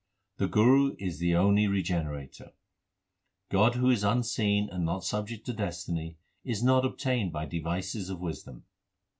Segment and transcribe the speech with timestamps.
[0.37, 2.53] The Guru is the only regenerator:
[3.51, 8.19] God who is unseen and not subject to destiny, is not obtained by devices of
[8.19, 8.63] wisdom.